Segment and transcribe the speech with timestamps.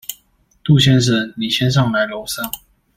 [0.63, 2.43] 杜先生，你先上來樓上